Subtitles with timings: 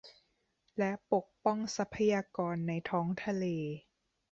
[0.77, 3.45] และปกป้องทรัพยากรในท้องทะเล